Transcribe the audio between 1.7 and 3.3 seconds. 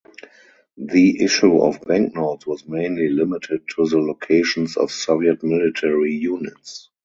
banknotes was mainly